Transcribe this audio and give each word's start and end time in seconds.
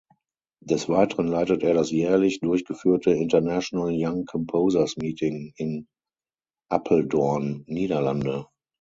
Des 0.63 0.89
Weiteren 0.89 1.27
leitet 1.27 1.61
er 1.61 1.75
das 1.75 1.91
jährlich 1.91 2.39
durchgeführte 2.39 3.11
"International 3.11 3.91
Young 3.93 4.25
Composers 4.25 4.97
Meeting" 4.97 5.53
in 5.57 5.87
Apeldoorn 6.71 7.63
Niederlande. 7.67 8.47